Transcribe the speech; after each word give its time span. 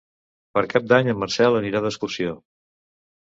Per 0.57 0.61
Cap 0.69 0.87
d'Any 0.91 1.09
en 1.11 1.19
Marcel 1.25 1.57
anirà 1.59 1.81
d'excursió. 1.85 2.35